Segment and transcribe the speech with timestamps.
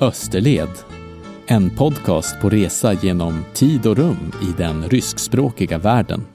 [0.00, 0.68] Österled.
[1.46, 6.26] En podcast på resa genom tid och rum i den ryskspråkiga världen.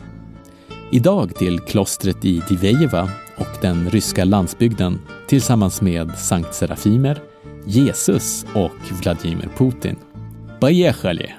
[0.91, 7.21] Idag till klostret i Divejeva och den ryska landsbygden tillsammans med Sankt Serafimer,
[7.65, 9.95] Jesus och Vladimir Putin.
[10.59, 11.33] Поехали!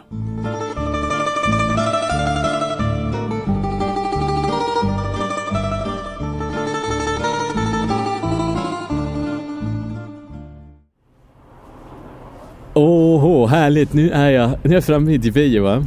[12.75, 13.93] Åh, oh, härligt!
[13.93, 15.85] Nu är jag, nu är jag framme i Divejeva.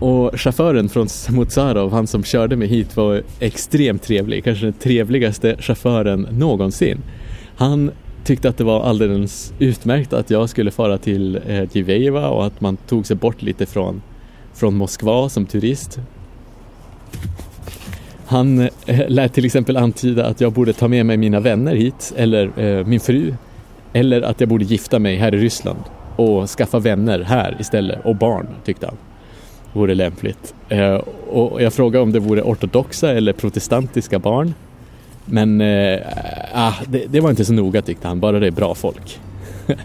[0.00, 4.44] Och chauffören från Motsarov, han som körde mig hit var extremt trevlig.
[4.44, 7.02] Kanske den trevligaste chauffören någonsin.
[7.56, 7.90] Han
[8.24, 12.60] tyckte att det var alldeles utmärkt att jag skulle fara till eh, Divejeva och att
[12.60, 14.02] man tog sig bort lite från,
[14.54, 16.00] från Moskva som turist.
[18.26, 22.12] Han eh, lät till exempel antyda att jag borde ta med mig mina vänner hit,
[22.16, 23.34] eller eh, min fru,
[23.92, 25.80] eller att jag borde gifta mig här i Ryssland
[26.18, 28.96] och skaffa vänner här istället och barn tyckte han
[29.72, 30.54] vore lämpligt.
[30.68, 30.94] Eh,
[31.30, 34.54] och jag frågade om det vore ortodoxa eller protestantiska barn.
[35.24, 36.00] Men eh,
[36.54, 39.20] ah, det, det, var inte så noga tyckte han, bara det är bra folk.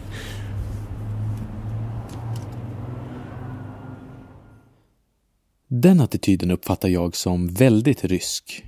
[5.67, 8.63] Den attityden uppfattar jag som väldigt rysk.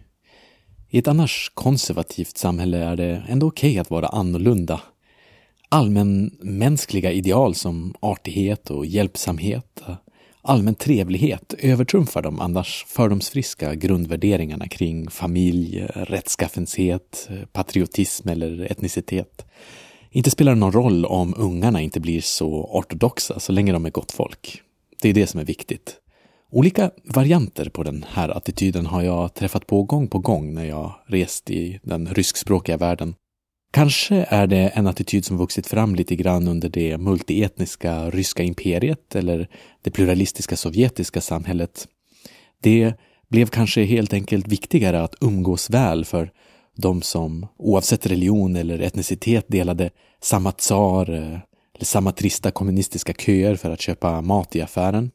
[0.90, 4.82] I ett annars konservativt samhälle är det ändå okej okay att vara annorlunda
[5.70, 9.82] allmänmänskliga ideal som artighet och hjälpsamhet,
[10.42, 19.46] allmän trevlighet övertrumfar de annars fördomsfriska grundvärderingarna kring familj, rättskaffenhet, patriotism eller etnicitet.
[20.12, 23.90] Inte spelar det någon roll om ungarna inte blir så ortodoxa så länge de är
[23.90, 24.62] gott folk.
[25.02, 25.96] Det är det som är viktigt.
[26.52, 30.94] Olika varianter på den här attityden har jag träffat på gång på gång när jag
[31.08, 33.16] rest i den ryskspråkiga världen.
[33.76, 39.16] Kanske är det en attityd som vuxit fram lite grann under det multietniska ryska imperiet
[39.16, 39.50] eller
[39.82, 41.88] det pluralistiska sovjetiska samhället.
[42.62, 42.94] Det
[43.30, 46.32] blev kanske helt enkelt viktigare att umgås väl för
[46.76, 49.90] de som oavsett religion eller etnicitet delade
[50.22, 51.40] samma tsar eh,
[51.76, 55.12] eller samma trista kommunistiska köer för att köpa mat i affären.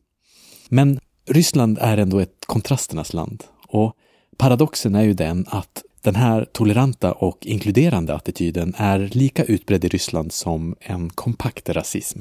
[0.68, 3.96] Men Ryssland är ändå ett kontrasternas land och
[4.36, 9.88] paradoxen är ju den att den här toleranta och inkluderande attityden är lika utbredd i
[9.88, 12.20] Ryssland som en kompakt rasism.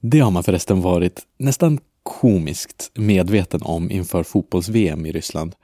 [0.00, 5.54] Det har man förresten varit nästan komiskt medveten om inför fotbolls-VM i Ryssland.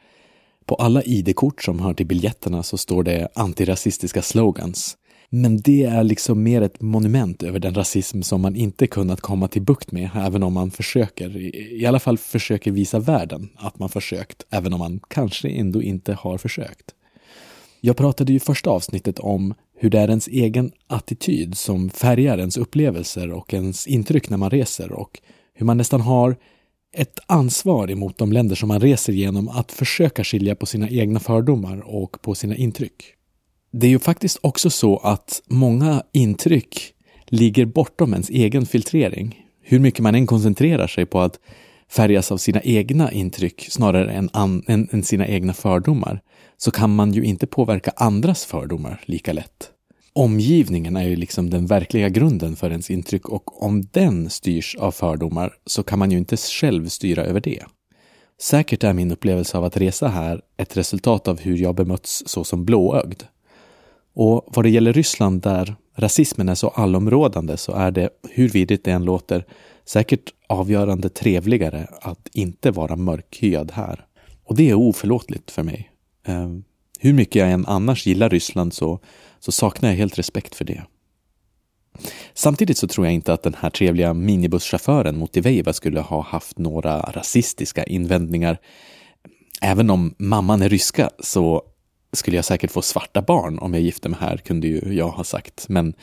[0.67, 4.97] På alla ID-kort som hör till biljetterna så står det antirasistiska slogans.
[5.31, 9.49] Men det är liksom mer ett monument över den rasism som man inte kunnat komma
[9.49, 11.37] till bukt med, även om man försöker.
[11.75, 16.15] I alla fall försöker visa världen att man försökt, även om man kanske ändå inte
[16.15, 16.95] har försökt.
[17.81, 22.57] Jag pratade ju första avsnittet om hur det är ens egen attityd som färgar ens
[22.57, 25.21] upplevelser och ens intryck när man reser och
[25.55, 26.37] hur man nästan har
[26.93, 31.21] ett ansvar emot de länder som man reser genom att försöka skilja på sina egna
[31.21, 33.05] fördomar och på sina intryck.
[33.71, 36.95] Det är ju faktiskt också så att många intryck
[37.27, 39.45] ligger bortom ens egen filtrering.
[39.63, 41.39] Hur mycket man än koncentrerar sig på att
[41.89, 46.21] färgas av sina egna intryck snarare än, an, än, än sina egna fördomar
[46.59, 49.71] så kan man ju inte påverka andras fördomar lika lätt.
[50.13, 54.93] Omgivningen är ju liksom den verkliga grunden för ens intryck och om den styrs av
[54.93, 57.65] fördomar så kan man ju inte själv styra över det.
[58.41, 62.45] Säkert är min upplevelse av att resa här ett resultat av hur jag bemötts så
[62.45, 63.23] som blåögd.
[64.15, 68.85] Och vad det gäller Ryssland där rasismen är så allområdande så är det, hur vidrigt
[68.85, 69.45] det än låter,
[69.85, 74.07] säkert avgörande trevligare att inte vara mörkhyad här.
[74.45, 75.91] Och det är oförlåtligt för mig.
[76.27, 76.49] Eh,
[76.99, 79.01] hur mycket jag än annars gillar Ryssland så,
[79.39, 80.83] så saknar jag helt respekt för det.
[82.35, 87.01] Samtidigt så tror jag inte att den här trevliga minibusschauffören Motiveiva skulle ha haft några
[87.01, 88.59] rasistiska invändningar.
[89.63, 91.63] Även om mamman är ryska så
[92.13, 95.25] skulle jag säkert få svarta barn om jag gifte mig här, kunde ju jag ha
[95.25, 95.69] sagt.
[95.69, 95.95] Men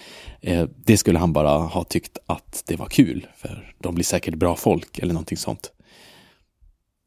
[0.42, 4.36] eh, det skulle han bara ha tyckt att det var kul, för de blir säkert
[4.36, 5.72] bra folk eller någonting sånt.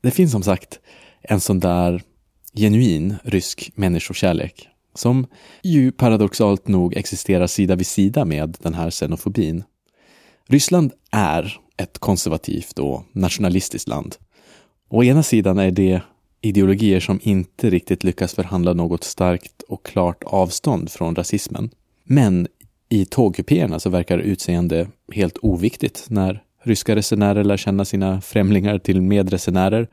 [0.02, 0.80] Det finns som sagt
[1.22, 2.02] en sån där
[2.58, 5.26] genuin rysk människokärlek som
[5.62, 9.64] ju paradoxalt nog existerar sida vid sida med den här xenofobin.
[10.46, 14.16] Ryssland är ett konservativt och nationalistiskt land.
[14.88, 16.02] Å ena sidan är det
[16.40, 21.70] ideologier som inte riktigt lyckas förhandla något starkt och klart avstånd från rasismen.
[22.04, 22.48] Men
[22.88, 29.02] i tågkupéerna så verkar utseende helt oviktigt när ryska resenärer lär känna sina främlingar till
[29.02, 29.88] medresenärer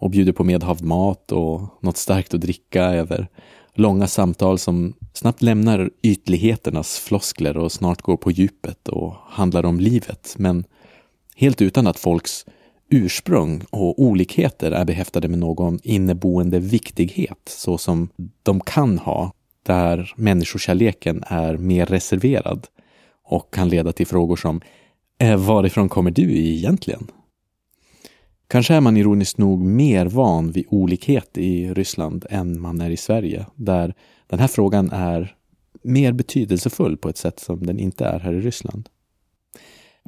[0.00, 3.28] och bjuder på medhavd mat och något starkt att dricka över
[3.74, 9.80] Långa samtal som snabbt lämnar ytligheternas floskler och snart går på djupet och handlar om
[9.80, 10.64] livet, men
[11.36, 12.46] helt utan att folks
[12.90, 18.08] ursprung och olikheter är behäftade med någon inneboende viktighet så som
[18.42, 19.32] de kan ha,
[19.66, 22.66] där människokärleken är mer reserverad
[23.24, 24.60] och kan leda till frågor som
[25.18, 27.10] eh, Varifrån kommer du egentligen?
[28.50, 32.96] Kanske är man ironiskt nog mer van vid olikhet i Ryssland än man är i
[32.96, 33.94] Sverige, där
[34.26, 35.34] den här frågan är
[35.82, 38.88] mer betydelsefull på ett sätt som den inte är här i Ryssland.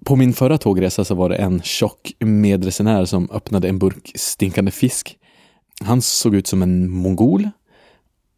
[0.05, 4.71] På min förra tågresa så var det en tjock medresenär som öppnade en burk stinkande
[4.71, 5.19] fisk.
[5.81, 7.51] Han såg ut som en mongol,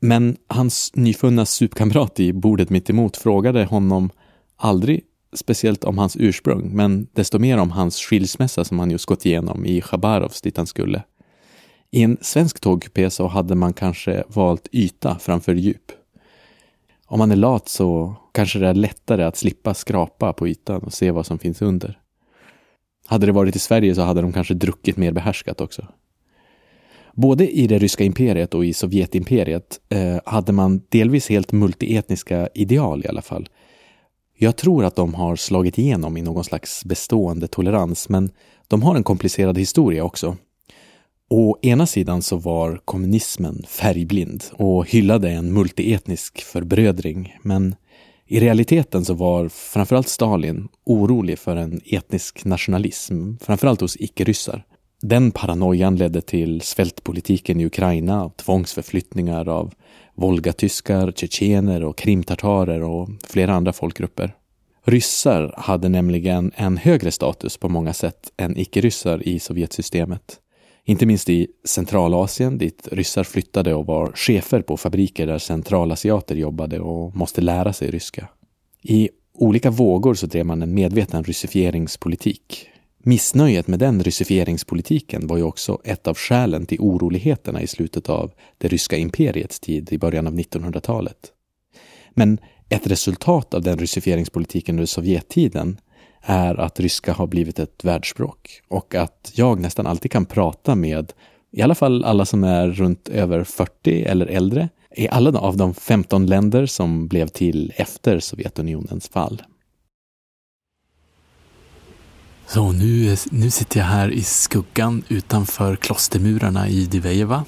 [0.01, 4.11] men hans nyfunna supkamrat i bordet mittemot frågade honom
[4.57, 5.05] aldrig
[5.35, 9.67] speciellt om hans ursprung, men desto mer om hans skilsmässa som han just gått igenom
[9.67, 11.03] i Chabarovs dit han skulle.
[11.91, 15.93] I en svensk tågkupé så hade man kanske valt yta framför djup.
[17.07, 20.93] Om man är lat så kanske det är lättare att slippa skrapa på ytan och
[20.93, 21.99] se vad som finns under.
[23.07, 25.87] Hade det varit i Sverige så hade de kanske druckit mer behärskat också.
[27.15, 33.05] Både i det ryska imperiet och i Sovjetimperiet eh, hade man delvis helt multietniska ideal
[33.05, 33.49] i alla fall.
[34.37, 38.31] Jag tror att de har slagit igenom i någon slags bestående tolerans, men
[38.69, 40.37] de har en komplicerad historia också.
[41.31, 47.75] Å ena sidan så var kommunismen färgblind och hyllade en multietnisk förbrödring, men
[48.27, 54.65] i realiteten så var framförallt Stalin orolig för en etnisk nationalism, framförallt hos icke-ryssar.
[55.03, 59.73] Den paranoian ledde till svältpolitiken i Ukraina, tvångsförflyttningar av
[60.15, 64.35] volgatyskar, tjetjener och krimtartarer och flera andra folkgrupper.
[64.85, 70.41] Ryssar hade nämligen en högre status på många sätt än icke-ryssar i Sovjetsystemet.
[70.85, 76.81] Inte minst i Centralasien dit ryssar flyttade och var chefer på fabriker där centralasiater jobbade
[76.81, 78.29] och måste lära sig ryska.
[78.83, 82.69] I olika vågor så drev man en medveten ryssifieringspolitik.
[83.07, 88.33] Missnöjet med den ryssifieringspolitiken var ju också ett av skälen till oroligheterna i slutet av
[88.59, 91.17] det ryska imperiets tid i början av 1900-talet.
[92.11, 95.81] Men ett resultat av den ryssifieringspolitiken under Sovjettiden
[96.21, 101.13] är att ryska har blivit ett världsspråk och att jag nästan alltid kan prata med
[101.53, 105.75] i alla fall alla som är runt över 40 eller äldre i alla av de
[105.75, 109.43] 15 länder som blev till efter Sovjetunionens fall.
[112.55, 117.45] Så nu, nu sitter jag här i skuggan utanför klostermurarna i Divejeva.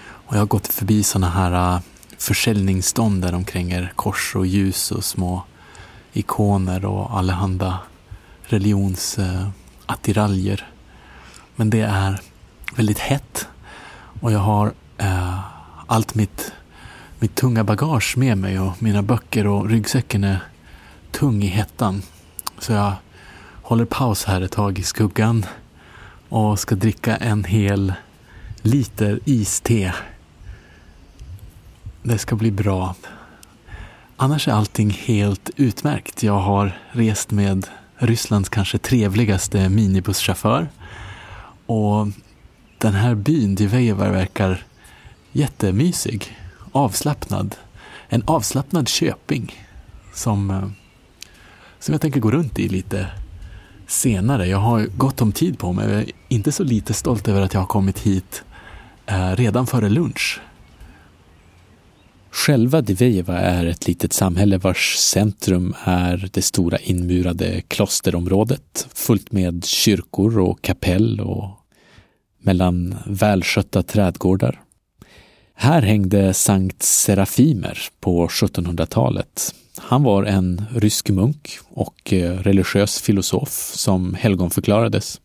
[0.00, 1.80] Och jag har gått förbi sådana här äh,
[2.18, 5.42] försäljningsstånd där omkring kränger kors och ljus och små
[6.12, 7.78] ikoner och allehanda
[8.42, 10.60] religionsattiraljer.
[10.60, 10.66] Äh,
[11.56, 12.20] Men det är
[12.76, 13.46] väldigt hett
[14.20, 15.38] och jag har eh,
[15.86, 16.52] allt mitt,
[17.18, 20.42] mitt tunga bagage med mig och mina böcker och ryggsäcken är
[21.10, 22.02] tung i hettan.
[22.58, 22.92] Så jag
[23.68, 25.46] håller paus här ett tag i skuggan
[26.28, 27.92] och ska dricka en hel
[28.62, 29.94] liter iste.
[32.02, 32.94] Det ska bli bra.
[34.16, 36.22] Annars är allting helt utmärkt.
[36.22, 37.66] Jag har rest med
[37.96, 40.68] Rysslands kanske trevligaste minibusschaufför.
[41.66, 42.08] Och
[42.78, 44.62] den här byn, Divejevar, verkar
[45.32, 46.36] jättemysig,
[46.72, 47.56] avslappnad.
[48.08, 49.66] En avslappnad köping
[50.14, 50.68] som, eh,
[51.78, 53.08] som jag tänker gå runt i lite
[53.88, 54.46] senare.
[54.46, 55.90] Jag har gott om tid på mig.
[55.90, 58.42] Jag är inte så lite stolt över att jag har kommit hit
[59.06, 60.40] eh, redan före lunch.
[62.30, 69.64] Själva Divejeva är ett litet samhälle vars centrum är det stora inmurade klosterområdet fullt med
[69.64, 71.50] kyrkor och kapell och
[72.42, 74.60] mellan välskötta trädgårdar.
[75.54, 83.72] Här hängde Sankt Serafimer på 1700-talet han var en rysk munk och eh, religiös filosof
[83.74, 85.20] som helgonförklarades.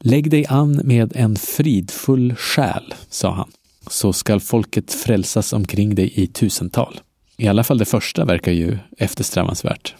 [0.00, 3.50] Lägg dig an med en fridfull själ, sa han,
[3.90, 7.00] så skall folket frälsas omkring dig i tusental.
[7.36, 9.94] I alla fall det första verkar ju eftersträvansvärt.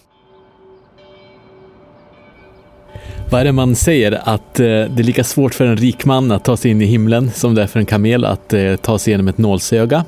[3.31, 4.13] Vad är det man säger?
[4.25, 6.85] Att eh, det är lika svårt för en rik man att ta sig in i
[6.85, 10.05] himlen som det är för en kamel att eh, ta sig igenom ett nålsöga.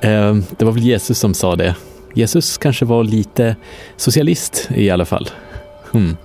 [0.00, 1.74] Eh, det var väl Jesus som sa det
[2.14, 3.56] Jesus kanske var lite
[3.96, 5.28] socialist i alla fall.
[5.92, 6.16] Hmm.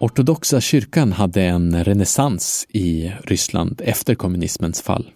[0.00, 5.10] Ortodoxa kyrkan hade en renässans i Ryssland efter kommunismens fall.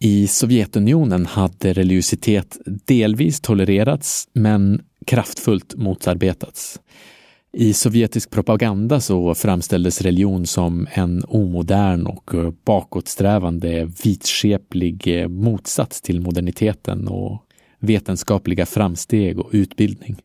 [0.00, 6.80] I Sovjetunionen hade religiositet delvis tolererats men kraftfullt motarbetats.
[7.52, 16.00] I sovjetisk propaganda så framställdes religion som en omodern och eh, bakåtsträvande vitskeplig eh, motsats
[16.00, 17.42] till moderniteten och
[17.80, 20.16] vetenskapliga framsteg och utbildning.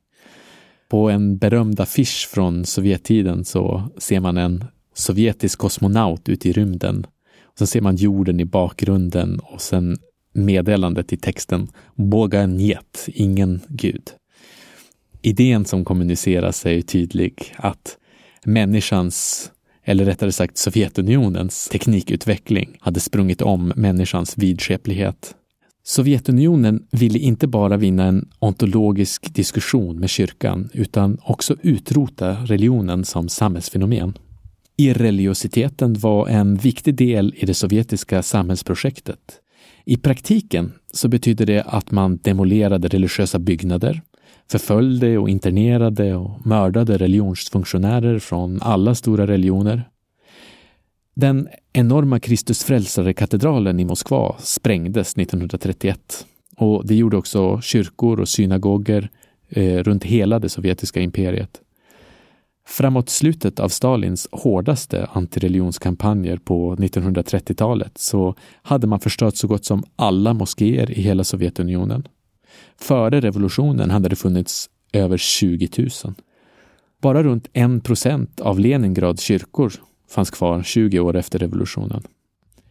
[0.90, 7.06] På en berömd affisch från Sovjettiden så ser man en sovjetisk kosmonaut ute i rymden.
[7.44, 9.98] Och sen ser man jorden i bakgrunden och sen
[10.34, 14.12] meddelandet i texten Boga njet, ingen gud.
[15.26, 17.98] Idén som kommuniceras är tydlig att
[18.46, 19.52] människans,
[19.84, 25.36] eller rättare sagt Sovjetunionens teknikutveckling hade sprungit om människans vidskeplighet.
[25.84, 33.30] Sovjetunionen ville inte bara vinna en ontologisk diskussion med kyrkan utan också utrota religionen som
[33.30, 34.18] samhällsfenomen.
[34.78, 39.40] Irreligiositeten var en viktig del i det sovjetiska samhällsprojektet.
[39.86, 44.02] I praktiken så betydde det att man demolerade religiösa byggnader,
[44.52, 49.90] förföljde och internerade och mördade religionsfunktionärer från alla stora religioner.
[51.16, 56.26] Den enorma Kristus frälsare-katedralen i Moskva sprängdes 1931
[56.58, 59.10] och det gjorde också kyrkor och synagoger
[59.50, 61.62] eh, runt hela det sovjetiska imperiet.
[62.68, 69.84] Framåt slutet av Stalins hårdaste antireligionskampanjer på 1930-talet så hade man förstört så gott som
[69.96, 72.08] alla moskéer i hela Sovjetunionen.
[72.78, 75.90] Före revolutionen hade det funnits över 20 000.
[77.02, 79.74] Bara runt 1 procent av Leningrads kyrkor
[80.10, 82.04] fanns kvar 20 år efter revolutionen.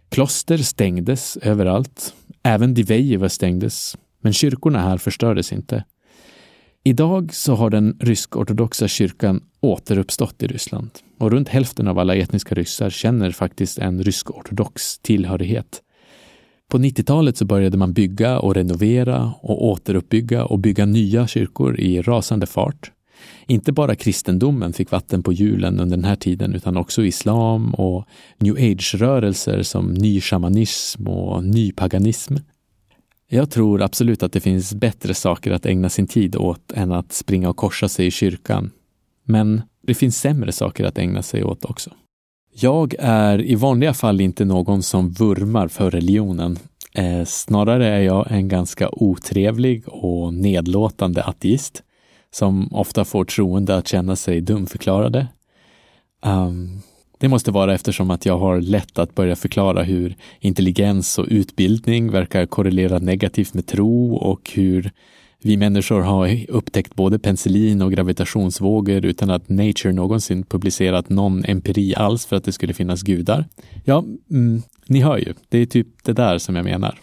[0.09, 2.15] Kloster stängdes överallt.
[2.43, 5.85] Även Divejeva stängdes, men kyrkorna här förstördes inte.
[6.85, 12.55] Idag så har den rysk-ortodoxa kyrkan återuppstått i Ryssland och runt hälften av alla etniska
[12.55, 15.83] ryssar känner faktiskt en rysk-ortodox tillhörighet.
[16.73, 22.03] På 90-talet så började man bygga och renovera och återuppbygga och bygga nya kyrkor i
[22.03, 22.93] rasande fart.
[23.47, 28.05] Inte bara kristendomen fick vatten på hjulen under den här tiden utan också islam och
[28.39, 32.37] new age-rörelser som ny shamanism och ny paganism.
[33.29, 37.13] Jag tror absolut att det finns bättre saker att ägna sin tid åt än att
[37.13, 38.71] springa och korsa sig i kyrkan.
[39.25, 41.91] Men det finns sämre saker att ägna sig åt också.
[42.55, 46.59] Jag är i vanliga fall inte någon som vurmar för religionen.
[46.95, 51.83] Eh, snarare är jag en ganska otrevlig och nedlåtande ateist
[52.31, 55.27] som ofta får troende att känna sig dumförklarade.
[56.27, 56.83] Um,
[57.19, 62.11] det måste vara eftersom att jag har lätt att börja förklara hur intelligens och utbildning
[62.11, 64.91] verkar korrelera negativt med tro och hur
[65.43, 71.95] vi människor har upptäckt både penicillin och gravitationsvågor utan att Nature någonsin publicerat någon empiri
[71.95, 73.45] alls för att det skulle finnas gudar.
[73.85, 76.99] Ja, mm, ni hör ju, det är typ det där som jag menar.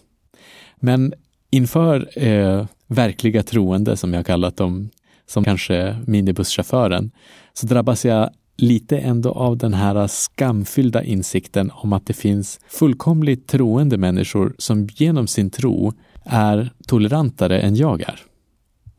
[0.79, 1.13] Men
[1.49, 4.89] inför eh, verkliga troende, som jag kallat dem,
[5.25, 7.11] som kanske minibusschauffören,
[7.53, 13.47] så drabbas jag lite ändå av den här skamfyllda insikten om att det finns fullkomligt
[13.47, 15.93] troende människor som genom sin tro
[16.23, 18.28] är tolerantare än jag är.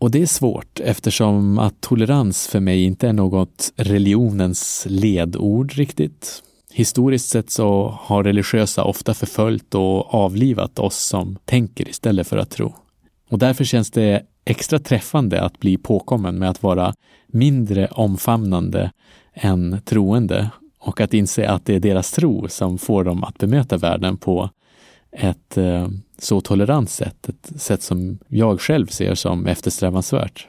[0.00, 6.42] Och det är svårt eftersom att tolerans för mig inte är något religionens ledord riktigt.
[6.72, 12.50] Historiskt sett så har religiösa ofta förföljt och avlivat oss som tänker istället för att
[12.50, 12.74] tro.
[13.30, 16.94] Och därför känns det extra träffande att bli påkommen med att vara
[17.26, 18.90] mindre omfamnande
[19.34, 23.76] än troende och att inse att det är deras tro som får dem att bemöta
[23.76, 24.50] världen på
[25.12, 25.88] ett eh,
[26.18, 30.46] så tolerant sätt, ett sätt som jag själv ser som eftersträvansvärt.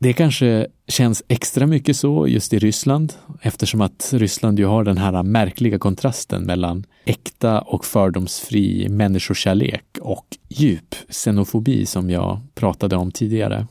[0.00, 4.98] Det kanske känns extra mycket så just i Ryssland eftersom att Ryssland ju har den
[4.98, 13.12] här märkliga kontrasten mellan äkta och fördomsfri människokärlek och djup xenofobi som jag pratade om
[13.12, 13.66] tidigare.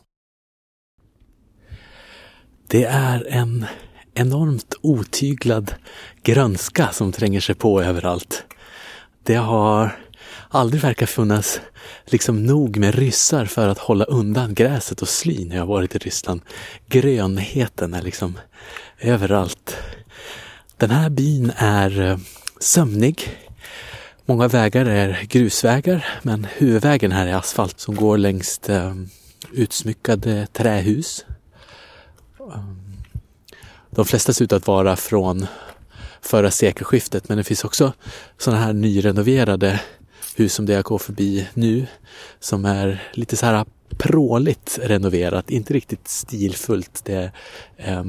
[2.67, 3.65] Det är en
[4.13, 5.73] enormt otyglad
[6.23, 8.43] grönska som tränger sig på överallt.
[9.27, 9.99] Det har
[10.49, 11.61] aldrig verkat funnas
[12.05, 15.97] liksom nog med ryssar för att hålla undan gräset och sly när jag varit i
[15.97, 16.41] Ryssland.
[16.85, 18.39] Grönheten är liksom
[18.99, 19.77] överallt.
[20.77, 22.17] Den här byn är eh,
[22.59, 23.37] sömnig.
[24.25, 28.95] Många vägar är grusvägar men huvudvägen här är asfalt som går längs eh,
[29.51, 31.25] utsmyckade trähus.
[33.89, 35.47] De flesta ser ut att vara från
[36.21, 37.93] förra sekelskiftet men det finns också
[38.37, 39.81] sådana här nyrenoverade
[40.35, 41.87] hus som det jag går förbi nu
[42.39, 43.65] som är lite så här
[43.97, 47.01] pråligt renoverat, inte riktigt stilfullt.
[47.05, 47.31] Det
[47.77, 48.03] är eh,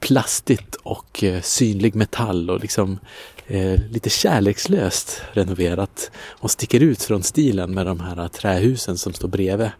[0.00, 2.98] plastigt och eh, synlig metall och liksom
[3.46, 9.28] eh, lite kärlekslöst renoverat och sticker ut från stilen med de här trähusen som står
[9.28, 9.70] bredvid.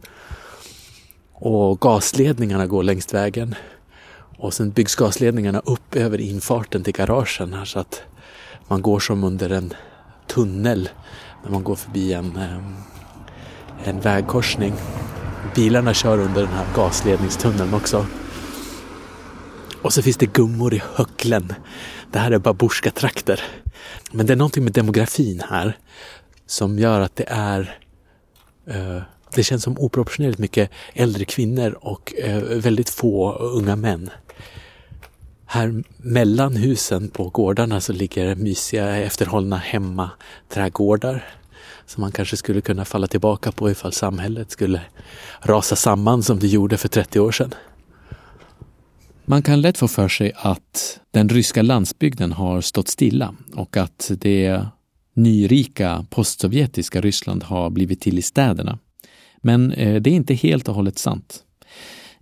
[1.33, 3.55] Och gasledningarna går längs vägen.
[4.37, 8.03] Och sen byggs gasledningarna upp över infarten till garagen här så att
[8.69, 9.75] man går som under en
[10.27, 10.89] tunnel
[11.43, 14.75] när man går förbi en, eh, en vägkorsning.
[15.55, 18.07] Bilarna kör under den här gasledningstunneln också.
[19.83, 21.53] Och så finns det gummor i höcklen.
[22.13, 23.41] Det här är babusjka-trakter.
[24.13, 25.79] Men det är någonting med demografin här
[26.47, 27.79] som gör att det är
[28.67, 29.03] eh,
[29.35, 34.11] det känns som oproportionerligt mycket äldre kvinnor och eh, väldigt få unga män.
[35.47, 41.25] Här mellan husen på gårdarna så ligger mysiga efterhållna hemmaträdgårdar
[41.87, 44.81] som man kanske skulle kunna falla tillbaka på ifall samhället skulle
[45.41, 47.55] rasa samman som det gjorde för 30 år sedan.
[49.25, 54.11] Man kan lätt få för sig att den ryska landsbygden har stått stilla och att
[54.19, 54.67] det
[55.15, 58.79] nyrika postsovjetiska Ryssland har blivit till i städerna.
[59.43, 61.45] Men eh, det är inte helt och hållet sant.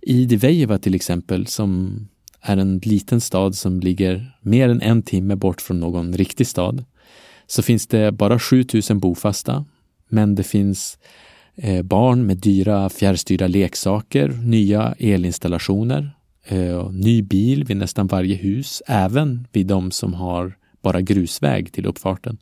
[0.01, 1.99] I Divejeva till exempel, som
[2.43, 6.85] är en liten stad som ligger mer än en timme bort från någon riktig stad,
[7.47, 9.65] så finns det bara 7000 bofasta,
[10.09, 10.97] men det finns
[11.55, 16.11] eh, barn med dyra fjärrstyrda leksaker, nya elinstallationer,
[16.45, 21.85] eh, ny bil vid nästan varje hus, även vid de som har bara grusväg till
[21.85, 22.37] uppfarten.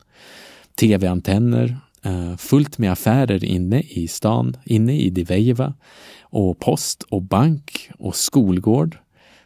[0.80, 5.74] Tv-antenner, eh, fullt med affärer inne i stan, inne i Divejeva
[6.22, 8.98] och post och bank och skolgård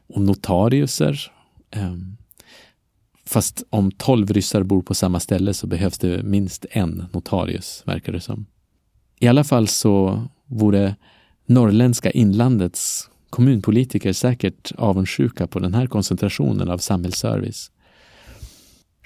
[0.09, 1.33] och notariuser.
[1.71, 2.17] Ehm,
[3.25, 8.13] fast om tolv ryssar bor på samma ställe så behövs det minst en notarius, verkar
[8.13, 8.47] det som.
[9.19, 10.97] I alla fall så vore
[11.47, 17.71] norrländska inlandets kommunpolitiker säkert avundsjuka på den här koncentrationen av samhällsservice.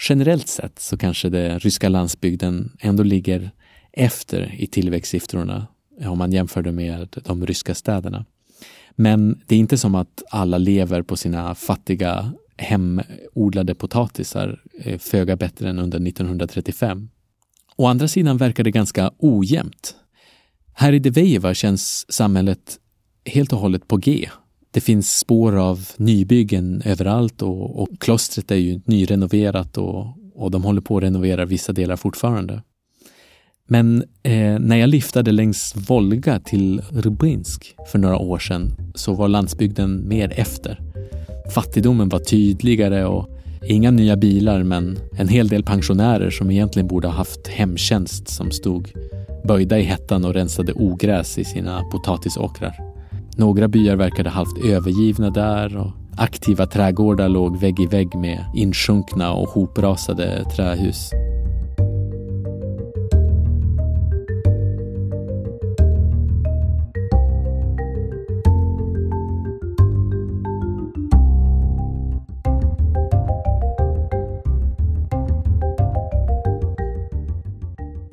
[0.09, 3.51] Generellt sett så kanske den ryska landsbygden ändå ligger
[3.93, 5.67] efter i tillväxtsiffrorna
[6.09, 8.25] om man jämför det med de ryska städerna.
[9.01, 15.37] Men det är inte som att alla lever på sina fattiga hemodlade potatisar eh, föga
[15.37, 17.09] bättre än under 1935.
[17.77, 19.95] Å andra sidan verkar det ganska ojämnt.
[20.73, 22.79] Här i Devejeva känns samhället
[23.25, 24.29] helt och hållet på G.
[24.71, 30.65] Det finns spår av nybyggen överallt och, och klostret är ju nyrenoverat och, och de
[30.65, 32.63] håller på att renovera vissa delar fortfarande.
[33.73, 39.29] Men eh, när jag lyftade längs Volga till Rubinsk för några år sedan så var
[39.29, 40.81] landsbygden mer efter.
[41.55, 43.29] Fattigdomen var tydligare och
[43.67, 48.51] inga nya bilar men en hel del pensionärer som egentligen borde ha haft hemtjänst som
[48.51, 48.93] stod
[49.45, 52.75] böjda i hettan och rensade ogräs i sina potatisåkrar.
[53.37, 59.33] Några byar verkade halvt övergivna där och aktiva trädgårdar låg vägg i vägg med insjunkna
[59.33, 61.11] och hoprasade trähus.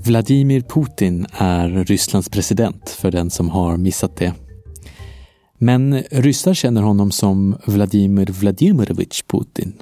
[0.08, 4.34] Vladimir Putin är Rysslands president för den som har missat det.
[5.58, 9.74] Men ryssar känner honom som Vladimir Vladimirovich Putin.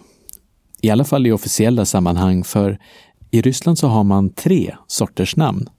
[0.82, 2.80] I alla fall i officiella sammanhang, för
[3.32, 5.70] i Ryssland så har man tre sorters namn.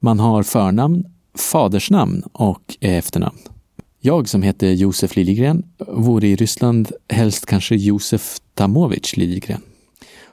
[0.00, 1.04] Man har förnamn,
[1.52, 3.38] fadersnamn och efternamn.
[4.00, 9.62] Jag som heter Josef Liljegren vore i Ryssland helst kanske Josef Tamovich Liljegren.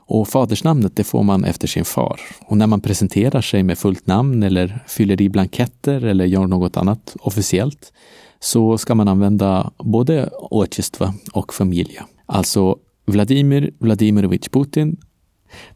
[0.05, 2.19] Och fadersnamnet det får man efter sin far.
[2.45, 6.77] Och när man presenterar sig med fullt namn eller fyller i blanketter eller gör något
[6.77, 7.93] annat officiellt
[8.39, 12.05] så ska man använda både Otjestva och familja.
[12.25, 14.97] Alltså Vladimir Vladimirovich Putin.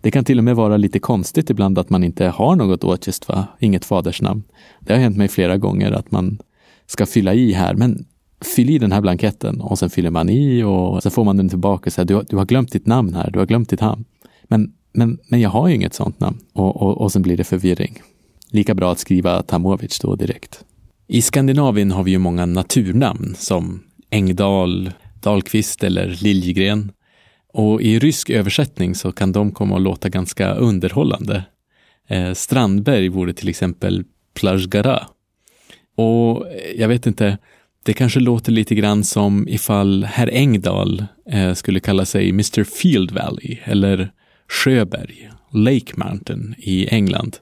[0.02, 3.48] Det kan till och med vara lite konstigt ibland att man inte har något Otjestva,
[3.60, 4.44] inget fadersnamn.
[4.80, 6.40] Det har hänt mig flera gånger att man
[6.86, 8.06] ska fylla i här, men
[8.56, 11.50] fyll i den här blanketten och sen fyller man i och sen får man den
[11.50, 11.92] tillbaka.
[11.92, 14.06] Så här, du, har, du har glömt ditt namn här, du har glömt ditt namn.
[14.48, 17.44] Men, men, men jag har ju inget sånt namn och, och, och sen blir det
[17.44, 18.02] förvirring.
[18.52, 20.66] Lika bra att skriva Tamovic då direkt.
[21.08, 26.92] I Skandinavien har vi ju många naturnamn som Engdahl, Dahlqvist eller Liljegren.
[27.54, 31.44] Och i rysk översättning så kan de komma att låta ganska underhållande.
[32.08, 35.08] Eh, Strandberg vore till exempel Plajgara.
[35.98, 37.38] Och eh, jag vet inte,
[37.86, 43.12] det kanske låter lite grann som ifall herr Engdahl eh, skulle kalla sig Mr Field
[43.12, 44.12] Valley eller
[44.50, 47.38] Sjöberg, Lake Mountain i England.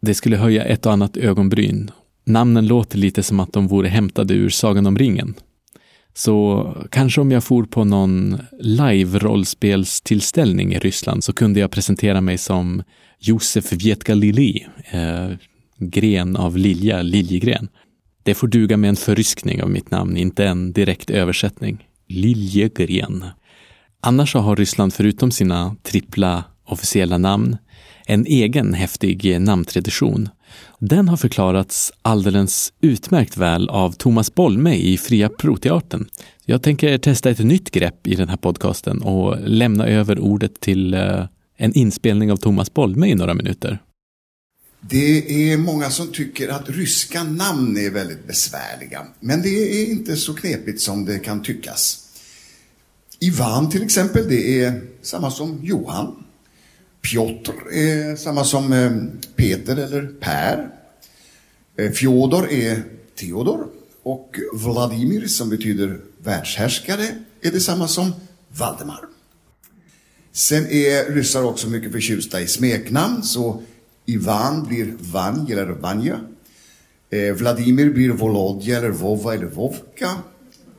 [0.00, 1.90] Det skulle höja ett och annat ögonbryn.
[2.24, 5.34] Namnen låter lite som att de vore hämtade ur Sagan om ringen.
[6.14, 12.38] Så kanske om jag for på någon live-rollspelstillställning i Ryssland så kunde jag presentera mig
[12.38, 12.82] som
[13.18, 15.30] Josef Vietka Lili, eh,
[15.78, 17.68] gren av lilja, liljegren.
[18.22, 21.88] Det får duga med en förryskning av mitt namn, inte en direkt översättning.
[22.08, 23.24] Liljegren.
[24.00, 27.56] Annars har Ryssland förutom sina trippla officiella namn
[28.06, 30.28] en egen häftig namntradition.
[30.78, 36.08] Den har förklarats alldeles utmärkt väl av Thomas Bolme i Fria Proteatern.
[36.44, 40.94] Jag tänker testa ett nytt grepp i den här podcasten och lämna över ordet till
[40.94, 41.24] eh,
[41.56, 43.78] en inspelning av Thomas Bolme i några minuter.
[44.80, 49.06] Det är många som tycker att ryska namn är väldigt besvärliga.
[49.20, 52.07] Men det är inte så knepigt som det kan tyckas.
[53.20, 56.24] Ivan till exempel, det är samma som Johan.
[57.00, 58.90] Piotr är samma som eh,
[59.36, 60.70] Peter eller Per.
[61.76, 62.82] Eh, Fjodor är
[63.20, 63.66] Theodor.
[64.02, 67.06] Och Vladimir, som betyder världshärskare,
[67.42, 68.12] är detsamma som
[68.48, 69.00] Valdemar.
[70.32, 73.62] Sen är ryssar också mycket förtjusta i smeknamn, så
[74.06, 76.20] Ivan blir Vanj eller Vanja.
[77.10, 80.10] Eh, Vladimir blir Volodja eller Vova eller Vovka.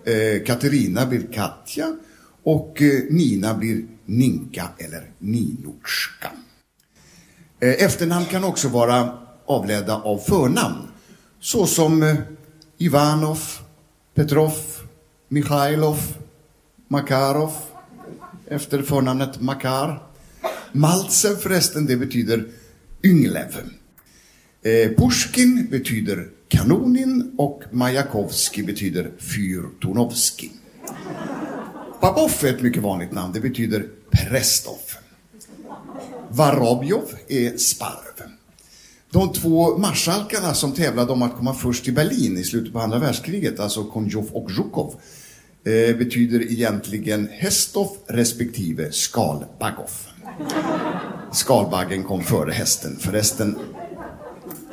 [0.05, 1.95] Eh, Katerina blir Katja.
[2.43, 6.31] Och eh, Nina blir Ninka eller Ninotska.
[7.59, 10.87] Eh, efternamn kan också vara avledda av förnamn.
[11.39, 12.15] Såsom eh,
[12.77, 13.39] Ivanov,
[14.15, 14.53] Petrov,
[15.27, 15.99] Mikhailov,
[16.87, 17.53] Makarov
[18.47, 20.03] efter förnamnet Makar.
[20.71, 22.45] Maltsev förresten, det betyder
[23.03, 23.55] Ynglev.
[24.63, 30.51] Eh, Pushkin betyder Kanonin och Majakovskij betyder Fyrtornovskij.
[31.99, 33.33] Papov är ett mycket vanligt namn.
[33.33, 34.79] Det betyder Prestov.
[36.29, 38.29] Varobjov är Sparv.
[39.11, 42.99] De två marskalkarna som tävlade om att komma först till Berlin i slutet på andra
[42.99, 44.95] världskriget, alltså Konjov och Zhukov
[45.63, 49.91] eh, betyder egentligen hästoff respektive Skalbagov.
[51.31, 53.59] Skalbaggen kom före hästen förresten.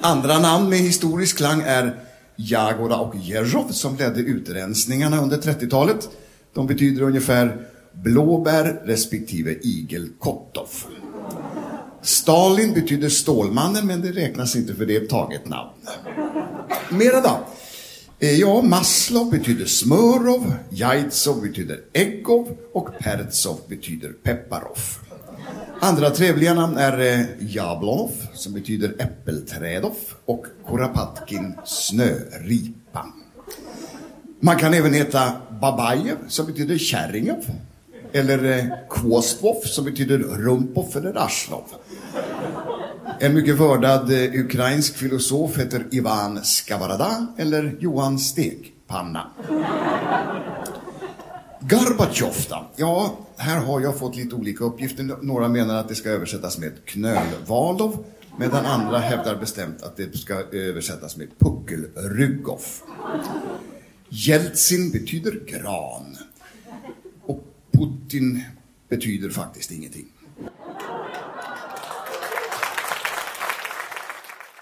[0.01, 2.01] Andra namn med historisk klang är
[2.37, 6.09] Jagoda och Jerzov som ledde utrensningarna under 30-talet.
[6.57, 7.57] De betyder ungefär
[7.93, 10.87] blåbär respektive igelkottoff.
[12.03, 15.71] Stalin betyder Stålmannen, men det räknas inte för det är ett taget namn.
[16.91, 17.39] Mera då.
[18.19, 24.79] Eh, ja, Maslov betyder Smörov, Jaitsov betyder Eggov och Pertsov betyder Pepparov.
[25.81, 33.07] Andra trevliga namn är Jablov, Jablonov, som betyder äppelträdov, och Korapatkin, snöripa.
[34.41, 37.45] Man kan även heta Babajev, som betyder kärringov.
[38.13, 41.65] Eller eh, Kvostvov, som betyder rumpov eller arslov.
[43.21, 49.31] En mycket vördad eh, ukrainsk filosof heter Ivan Skavarada eller Johan Stekpanna.
[51.61, 52.67] Gorbatjov då?
[52.77, 55.17] Ja, här har jag fått lite olika uppgifter.
[55.23, 58.05] Några menar att det ska översättas med knölvalov
[58.39, 62.61] medan andra hävdar bestämt att det ska översättas med puckelryggov.
[64.09, 66.17] Jeltsin betyder gran.
[67.23, 68.43] Och Putin
[68.89, 70.05] betyder faktiskt ingenting.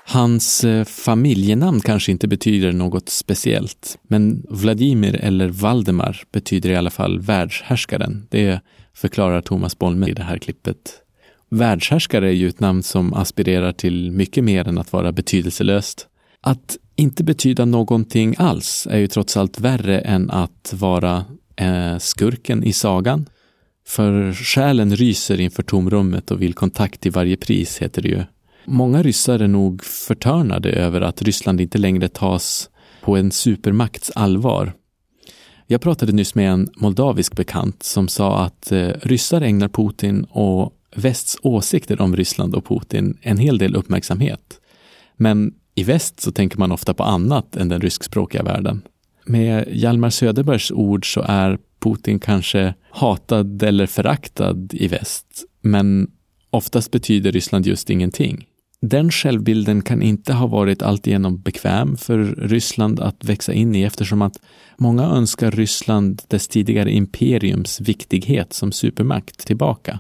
[0.07, 6.91] Hans eh, familjenamn kanske inte betyder något speciellt, men Vladimir eller Valdemar betyder i alla
[6.91, 8.27] fall världshärskaren.
[8.31, 8.61] Det
[8.95, 10.79] förklarar Thomas Bolme i det här klippet.
[11.51, 16.09] Världshärskare är ju ett namn som aspirerar till mycket mer än att vara betydelselöst.
[16.47, 21.25] Att inte betyda någonting alls är ju trots allt värre än att vara
[21.57, 23.29] eh, skurken i sagan.
[23.87, 28.23] För själen ryser inför tomrummet och vill kontakt till varje pris, heter det ju.
[28.65, 32.71] Många ryssar är nog förtörnade över att Ryssland inte längre tas
[33.03, 34.73] på en supermakts allvar.
[35.67, 40.73] Jag pratade nyss med en moldavisk bekant som sa att eh, ryssar ägnar Putin och
[40.97, 44.61] västs åsikter om Ryssland och Putin en hel del uppmärksamhet.
[45.17, 48.83] Men i väst så tänker man ofta på annat än den ryskspråkiga världen.
[49.27, 56.11] Med Hjalmar Söderbergs ord så är Putin kanske hatad eller föraktad i väst, men
[56.51, 58.47] oftast betyder Ryssland just ingenting.
[58.81, 64.23] Den självbilden kan inte ha varit alltigenom bekväm för Ryssland att växa in i eftersom
[64.23, 64.37] att
[64.79, 69.99] många önskar Ryssland dess tidigare imperiums viktighet som supermakt tillbaka.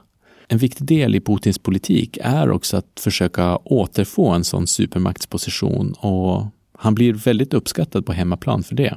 [0.54, 6.46] En viktig del i Putins politik är också att försöka återfå en sån supermaktsposition och
[6.78, 8.96] han blir väldigt uppskattad på hemmaplan för det.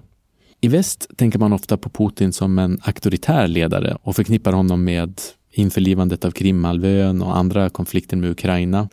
[0.62, 5.22] I väst tänker man ofta på Putin som en auktoritär ledare och förknippar honom med
[5.52, 8.89] införlivandet av Krimhalvön och andra konflikter med Ukraina.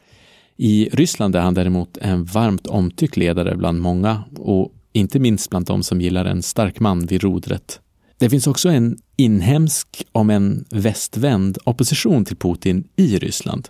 [0.57, 5.67] I Ryssland är han däremot en varmt omtyckt ledare bland många och inte minst bland
[5.67, 7.81] de som gillar en stark man vid rodret.
[8.25, 13.69] Det finns också en inhemsk, om en västvänd, opposition till Putin i Ryssland.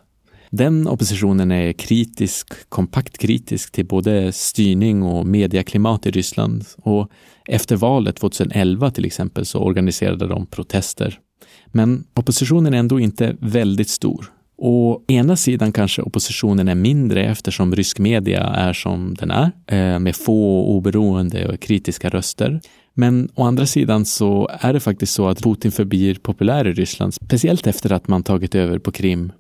[0.51, 7.11] Den oppositionen är kritisk, kompakt kritisk till både styrning och medieklimat i Ryssland och
[7.45, 11.19] efter valet 2011 till exempel så organiserade de protester.
[11.67, 14.33] Men oppositionen är ändå inte väldigt stor.
[14.57, 19.99] Å ena sidan kanske oppositionen är mindre eftersom rysk media är som den är, eh,
[19.99, 22.61] med få oberoende och kritiska röster.
[22.95, 27.15] Men å andra sidan så är det faktiskt så att Putin förblir populär i Ryssland,
[27.15, 29.33] speciellt efter att man tagit över på Krim.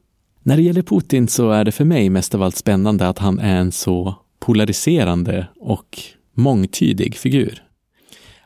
[0.42, 3.38] När det gäller Putin så är det för mig mest av allt spännande att han
[3.38, 5.98] är en så polariserande och
[6.34, 7.62] mångtydig figur.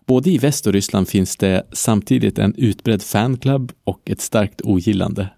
[0.07, 5.29] Både i väst och Ryssland finns det samtidigt en utbredd fanclub och ett starkt ogillande.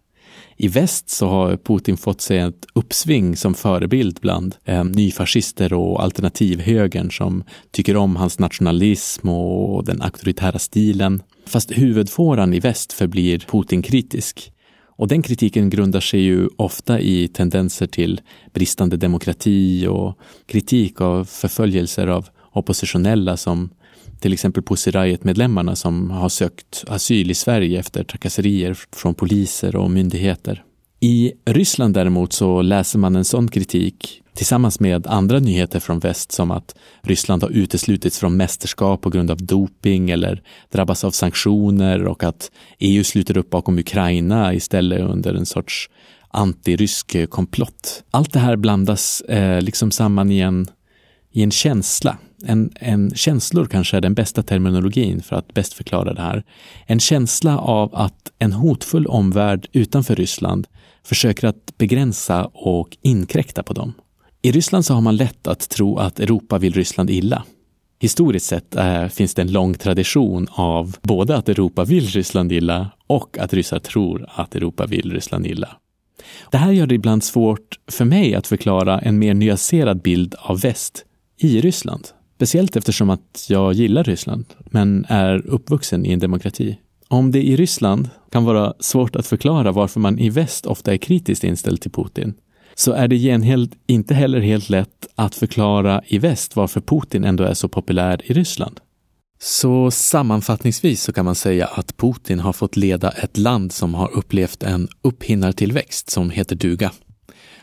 [0.63, 6.03] I väst så har Putin fått sig ett uppsving som förebild bland eh, nyfascister och
[6.03, 11.23] alternativhögern som tycker om hans nationalism och den auktoritära stilen.
[11.47, 14.53] Fast huvudfåran i väst förblir Putin-kritisk.
[14.87, 18.21] Och den kritiken grundar sig ju ofta i tendenser till
[18.53, 23.71] bristande demokrati och kritik av förföljelser av oppositionella som
[24.21, 29.91] till exempel Pussy Riot-medlemmarna som har sökt asyl i Sverige efter trakasserier från poliser och
[29.91, 30.65] myndigheter.
[31.01, 36.33] I Ryssland däremot så läser man en sån kritik tillsammans med andra nyheter från väst
[36.33, 42.05] som att Ryssland har uteslutits från mästerskap på grund av doping eller drabbas av sanktioner
[42.05, 45.91] och att EU sluter upp bakom Ukraina istället under en sorts
[46.29, 48.05] antirysk eh, komplott.
[48.11, 50.67] Allt det här blandas eh, liksom samman i en,
[51.33, 56.15] i en känsla en, en känslor kanske är den bästa terminologin för att bäst förklara
[56.15, 56.45] det här.
[56.87, 60.67] En känsla av att en hotfull omvärld utanför Ryssland
[61.05, 63.93] försöker att begränsa och inkräkta på dem.
[64.43, 67.45] I Ryssland så har man lätt att tro att Europa vill Ryssland illa.
[67.99, 72.91] Historiskt sett äh, finns det en lång tradition av både att Europa vill Ryssland illa
[73.07, 75.69] och att ryssar tror att Europa vill Ryssland illa.
[76.51, 80.61] Det här gör det ibland svårt för mig att förklara en mer nyanserad bild av
[80.61, 81.05] väst
[81.37, 82.09] i Ryssland.
[82.41, 86.79] Speciellt eftersom att jag gillar Ryssland, men är uppvuxen i en demokrati.
[87.09, 90.97] Om det i Ryssland kan vara svårt att förklara varför man i väst ofta är
[90.97, 92.35] kritiskt inställd till Putin,
[92.75, 97.45] så är det genhält inte heller helt lätt att förklara i väst varför Putin ändå
[97.45, 98.81] är så populär i Ryssland.
[99.41, 104.11] Så sammanfattningsvis så kan man säga att Putin har fått leda ett land som har
[104.13, 106.93] upplevt en upphinnartillväxt som heter duga.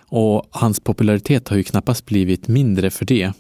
[0.09, 3.33] Och hans popularitet har ju knappast blivit mindre för det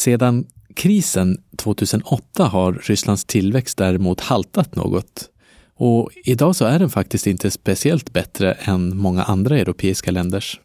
[0.00, 5.28] sedan krisen 2008 har Rysslands tillväxt däremot haltat något.
[5.74, 10.60] Och idag så är den faktiskt inte speciellt bättre än många andra europeiska länders.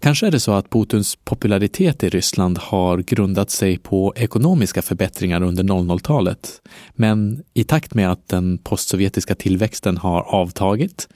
[0.00, 5.42] Kanske är det så att Putins popularitet i Ryssland har grundat sig på ekonomiska förbättringar
[5.42, 6.62] under 00-talet.
[6.92, 11.08] Men i takt med att den postsovjetiska tillväxten har avtagit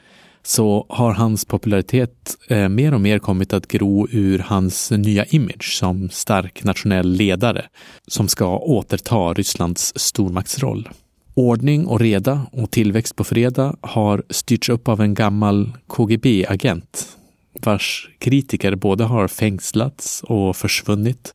[0.42, 5.76] så har hans popularitet eh, mer och mer kommit att gro ur hans nya image
[5.78, 7.66] som stark nationell ledare
[8.07, 10.88] som ska återta Rysslands stormaktsroll.
[11.35, 17.16] Ordning och reda och tillväxt på fredag har styrts upp av en gammal KGB-agent
[17.64, 21.35] vars kritiker både har fängslats och försvunnit.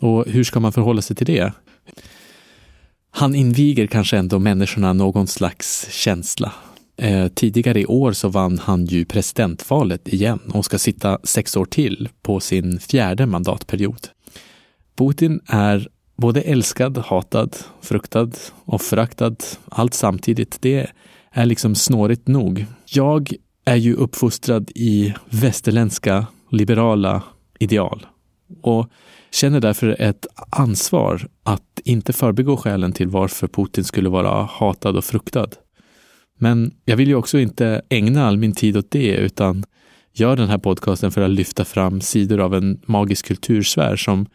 [0.00, 1.52] Och hur ska man förhålla sig till det?
[3.10, 6.52] Han inviger kanske ändå människorna någon slags känsla
[7.02, 11.64] Eh, tidigare i år så vann han ju presidentvalet igen och ska sitta sex år
[11.64, 14.08] till på sin fjärde mandatperiod.
[14.96, 18.30] Putin är både älskad, hatad, fruktad
[18.64, 19.36] och föraktad,
[19.68, 20.56] allt samtidigt.
[20.60, 20.86] Det
[21.30, 22.66] är liksom snårigt nog.
[22.84, 23.32] Jag
[23.64, 27.22] är ju uppfostrad i västerländska liberala
[27.58, 28.06] ideal
[28.62, 28.90] och
[29.30, 35.04] känner därför ett ansvar att inte förbigå skälen till varför Putin skulle vara hatad och
[35.04, 35.48] fruktad.
[36.42, 39.64] Men jag vill ju också inte ägna all min tid åt det, utan
[40.12, 44.26] gör den här podcasten för att lyfta fram sidor av en magisk kultursfär som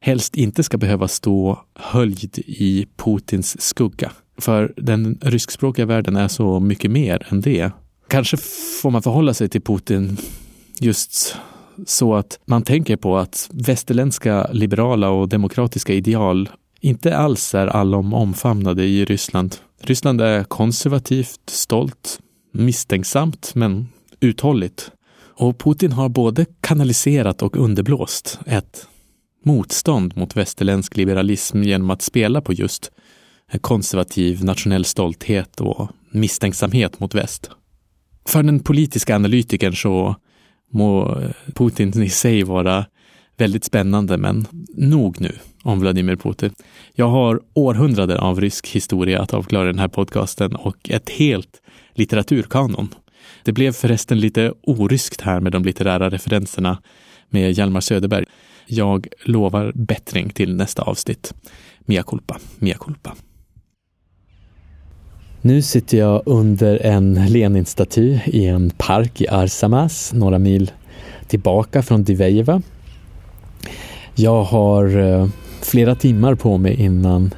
[0.00, 4.12] helst inte ska behöva stå höljd i Putins skugga.
[4.38, 7.70] För den ryskspråkiga världen är så mycket mer än det.
[8.08, 8.36] Kanske
[8.82, 10.16] får man förhålla sig till Putin
[10.80, 11.36] just
[11.86, 16.48] så att man tänker på att västerländska liberala och demokratiska ideal
[16.80, 19.56] inte alls är allom omfamnade i Ryssland.
[19.80, 22.20] Ryssland är konservativt, stolt,
[22.52, 23.88] misstänksamt men
[24.20, 24.90] uthålligt.
[25.16, 28.86] Och Putin har både kanaliserat och underblåst ett
[29.44, 32.90] motstånd mot västerländsk liberalism genom att spela på just
[33.60, 37.50] konservativ nationell stolthet och misstänksamhet mot väst.
[38.26, 40.16] För den politiska analytikern så
[40.72, 41.20] må
[41.54, 42.86] Putin i sig vara
[43.40, 46.50] väldigt spännande, men nog nu om Vladimir Putin.
[46.94, 51.62] Jag har århundraden av rysk historia att avklara i den här podcasten och ett helt
[51.94, 52.88] litteraturkanon.
[53.44, 56.78] Det blev förresten lite oryskt här med de litterära referenserna
[57.28, 58.24] med Hjalmar Söderberg.
[58.66, 61.34] Jag lovar bättring till nästa avsnitt.
[61.80, 63.14] Mia culpa, mia culpa.
[65.42, 70.70] Nu sitter jag under en Lenin-staty i en park i Arsamas, några mil
[71.28, 72.62] tillbaka från Divejeva.
[74.14, 75.28] Jag har eh,
[75.62, 77.34] flera timmar på mig innan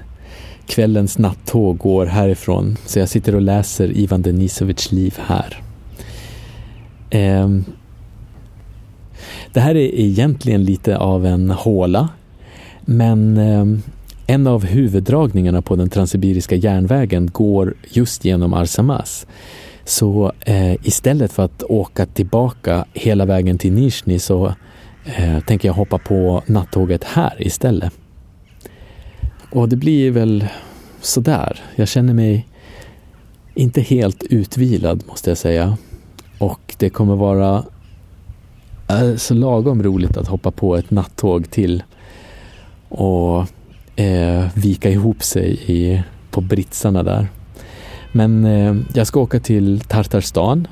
[0.67, 5.63] kvällens nattåg går härifrån, så jag sitter och läser Ivan Denisovits liv här.
[7.11, 7.65] Ehm,
[9.53, 12.09] det här är egentligen lite av en håla,
[12.81, 13.83] men ehm,
[14.27, 19.27] en av huvuddragningarna på den transsibiriska järnvägen går just genom Arsamas.
[19.85, 24.55] Så eh, istället för att åka tillbaka hela vägen till Nizjnij så
[25.05, 27.93] eh, tänker jag hoppa på nattåget här istället.
[29.51, 30.47] Och det blir väl
[31.01, 31.61] sådär.
[31.75, 32.47] Jag känner mig
[33.55, 35.77] inte helt utvilad måste jag säga.
[36.38, 37.65] Och det kommer vara
[38.88, 41.83] eh, så lagom roligt att hoppa på ett nattåg till
[42.88, 43.47] och
[43.97, 47.27] eh, vika ihop sig i, på britsarna där.
[48.12, 50.69] Men eh, jag ska åka till Tartarstan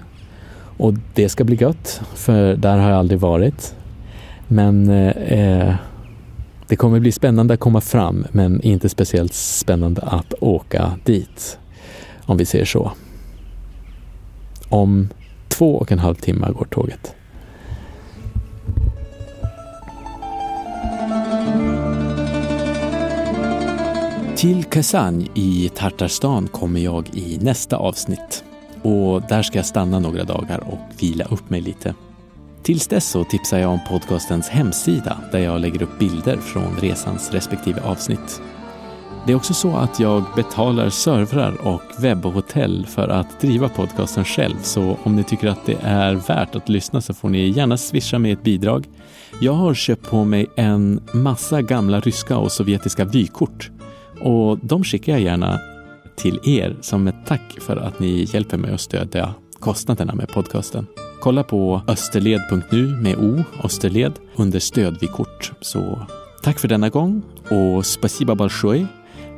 [0.76, 3.74] och det ska bli gött, för där har jag aldrig varit.
[4.52, 5.74] Men eh, eh,
[6.68, 11.58] det kommer bli spännande att komma fram, men inte speciellt spännande att åka dit.
[12.24, 12.92] Om vi ser så.
[14.68, 15.08] Om
[15.48, 17.14] två och en halv timme går tåget.
[24.36, 28.44] Till Kazan i Tartarstan kommer jag i nästa avsnitt.
[28.82, 31.94] Och där ska jag stanna några dagar och vila upp mig lite.
[32.62, 37.30] Tills dess så tipsar jag om podcastens hemsida där jag lägger upp bilder från resans
[37.32, 38.42] respektive avsnitt.
[39.26, 44.56] Det är också så att jag betalar servrar och webbhotell för att driva podcasten själv,
[44.62, 48.18] så om ni tycker att det är värt att lyssna så får ni gärna swisha
[48.18, 48.88] med ett bidrag.
[49.40, 53.70] Jag har köpt på mig en massa gamla ryska och sovjetiska vykort
[54.20, 55.60] och de skickar jag gärna
[56.16, 60.86] till er som ett tack för att ni hjälper mig att stödja kostnaderna med podcasten.
[61.20, 65.52] Kolla på österled.nu med O, Österled, under stödvikort.
[65.60, 66.06] Så
[66.42, 68.86] tack för denna gång och spasiba balshoi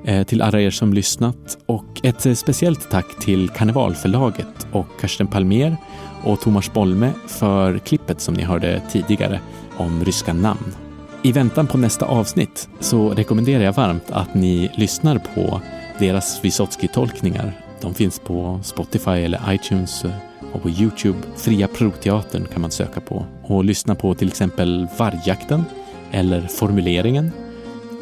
[0.04, 5.26] eh, till alla er som lyssnat och ett eh, speciellt tack till Karnevalförlaget och Karsten
[5.26, 5.76] Palmér
[6.24, 9.40] och Thomas Bolme för klippet som ni hörde tidigare
[9.76, 10.74] om ryska namn.
[11.22, 15.60] I väntan på nästa avsnitt så rekommenderar jag varmt att ni lyssnar på
[15.98, 17.52] deras Wysotsky-tolkningar.
[17.80, 23.00] De finns på Spotify eller iTunes eh, och på Youtube, Fria Proteatern, kan man söka
[23.00, 25.64] på och lyssna på till exempel Vargjakten
[26.10, 27.32] eller Formuleringen.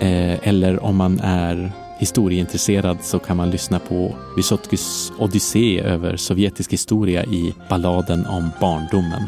[0.01, 6.73] Eh, eller om man är historieintresserad så kan man lyssna på Vysotkys odyssé över sovjetisk
[6.73, 9.23] historia i balladen om barndomen.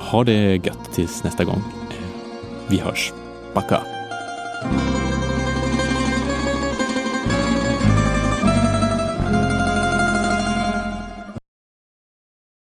[0.00, 1.62] Ha det gött tills nästa gång.
[1.90, 1.96] Eh,
[2.68, 3.12] vi hörs.
[3.54, 3.82] Baka!